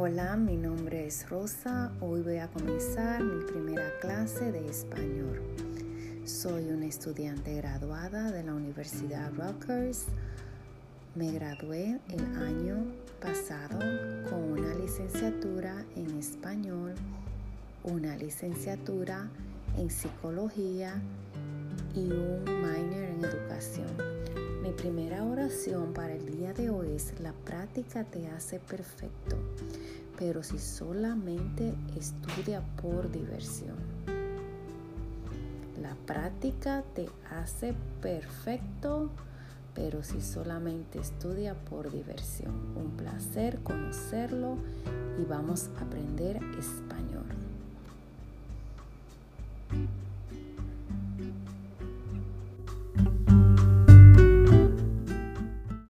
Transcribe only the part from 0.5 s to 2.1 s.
nombre es Rosa.